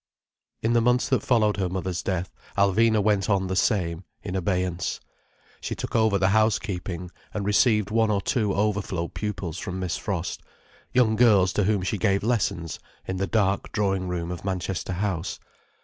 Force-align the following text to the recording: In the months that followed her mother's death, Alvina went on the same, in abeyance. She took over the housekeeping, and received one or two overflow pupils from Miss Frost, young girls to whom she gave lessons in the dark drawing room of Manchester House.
In 0.63 0.73
the 0.73 0.81
months 0.81 1.09
that 1.09 1.21
followed 1.21 1.57
her 1.57 1.69
mother's 1.69 2.01
death, 2.01 2.33
Alvina 2.57 3.03
went 3.03 3.29
on 3.29 3.45
the 3.45 3.55
same, 3.55 4.03
in 4.23 4.35
abeyance. 4.35 4.99
She 5.61 5.75
took 5.75 5.95
over 5.95 6.17
the 6.17 6.29
housekeeping, 6.29 7.11
and 7.35 7.45
received 7.45 7.91
one 7.91 8.09
or 8.09 8.19
two 8.19 8.51
overflow 8.51 9.09
pupils 9.09 9.59
from 9.59 9.79
Miss 9.79 9.97
Frost, 9.97 10.41
young 10.91 11.15
girls 11.15 11.53
to 11.53 11.65
whom 11.65 11.83
she 11.83 11.99
gave 11.99 12.23
lessons 12.23 12.79
in 13.07 13.17
the 13.17 13.27
dark 13.27 13.71
drawing 13.73 14.07
room 14.07 14.31
of 14.31 14.43
Manchester 14.43 14.93
House. 14.93 15.39